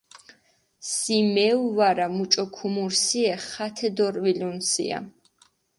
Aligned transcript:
სი 0.91 1.17
მეუ 1.33 1.63
ვარა, 1.77 2.07
მუჭო 2.15 2.45
ქუმურსიე, 2.55 3.33
ხათე 3.47 3.87
დორჸვილუნსია. 3.97 4.99